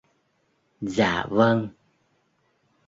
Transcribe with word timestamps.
Dạ 0.95 1.25
vâng 1.29 1.69